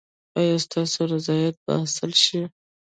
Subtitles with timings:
[0.39, 2.39] ایا ستاسو رضایت به حاصل شي؟